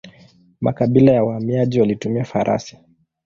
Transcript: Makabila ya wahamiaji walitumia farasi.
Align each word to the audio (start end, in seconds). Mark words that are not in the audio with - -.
Makabila 0.61 1.11
ya 1.13 1.23
wahamiaji 1.23 1.79
walitumia 1.79 2.23
farasi. 2.25 2.77